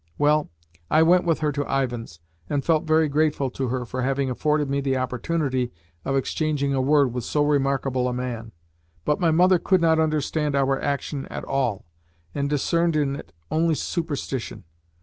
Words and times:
Well, 0.17 0.49
I 0.89 1.03
went 1.03 1.25
with 1.25 1.41
her 1.41 1.51
to 1.51 1.71
Ivan's, 1.83 2.19
and 2.49 2.65
felt 2.65 2.85
very 2.85 3.07
grateful 3.07 3.51
to 3.51 3.67
her 3.67 3.85
for 3.85 4.01
having 4.01 4.31
afforded 4.31 4.67
me 4.67 4.81
the 4.81 4.97
opportunity 4.97 5.71
of 6.03 6.15
exchanging 6.15 6.73
a 6.73 6.81
word 6.81 7.13
with 7.13 7.23
so 7.23 7.43
remarkable 7.45 8.07
a 8.07 8.11
man; 8.13 8.51
but 9.05 9.19
my 9.19 9.29
mother 9.29 9.59
could 9.59 9.79
not 9.79 9.99
understand 9.99 10.55
our 10.55 10.81
action 10.81 11.27
at 11.27 11.43
all, 11.43 11.85
and 12.33 12.49
discerned 12.49 12.95
in 12.95 13.15
it 13.15 13.31
only 13.51 13.75
superstition. 13.75 14.63